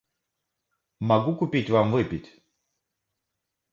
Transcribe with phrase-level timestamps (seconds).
[0.99, 2.41] Могу купить вам выпить?